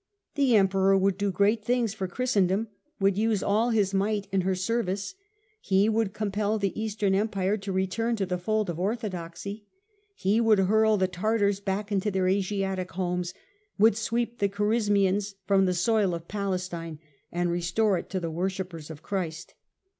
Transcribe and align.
The 0.33 0.55
Emperor 0.55 0.97
would 0.97 1.15
do 1.15 1.31
great 1.31 1.63
things 1.63 1.93
for 1.93 2.07
Christendom, 2.07 2.69
would 2.99 3.19
use 3.19 3.43
all 3.43 3.69
his 3.69 3.93
might 3.93 4.27
in 4.31 4.41
her 4.41 4.55
service. 4.55 5.13
He 5.61 5.87
would 5.89 6.11
compel 6.11 6.57
the 6.57 6.73
Eastern 6.81 7.13
Empire 7.13 7.55
to 7.57 7.71
return 7.71 8.15
to 8.15 8.25
the 8.25 8.39
fold 8.39 8.71
of 8.71 8.79
orthodoxy; 8.79 9.67
he 10.15 10.41
would 10.41 10.57
hurl 10.57 10.97
the 10.97 11.07
Tartars 11.07 11.59
back 11.59 11.91
into 11.91 12.09
their 12.09 12.27
Asiatic 12.27 12.93
homes, 12.93 13.35
would 13.77 13.95
sweep 13.95 14.39
the 14.39 14.49
Khar 14.49 14.69
ismians 14.69 15.35
from 15.45 15.65
the 15.65 15.75
soil 15.75 16.15
of 16.15 16.27
Palestine 16.27 16.97
and 17.31 17.51
restore 17.51 17.99
it 17.99 18.09
to 18.09 18.19
the 18.19 18.31
worshippers 18.31 18.89
of 18.89 19.03
Christ. 19.03 19.53